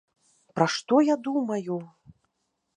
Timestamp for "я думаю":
1.09-1.77